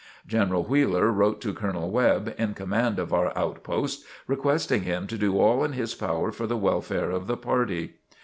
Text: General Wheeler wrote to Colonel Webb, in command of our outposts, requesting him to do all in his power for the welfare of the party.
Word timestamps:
General 0.25 0.63
Wheeler 0.63 1.11
wrote 1.11 1.39
to 1.41 1.53
Colonel 1.53 1.91
Webb, 1.91 2.33
in 2.39 2.55
command 2.55 2.97
of 2.97 3.13
our 3.13 3.31
outposts, 3.37 4.03
requesting 4.25 4.81
him 4.81 5.05
to 5.05 5.15
do 5.15 5.37
all 5.37 5.63
in 5.63 5.73
his 5.73 5.93
power 5.93 6.31
for 6.31 6.47
the 6.47 6.57
welfare 6.57 7.11
of 7.11 7.27
the 7.27 7.37
party. 7.37 7.97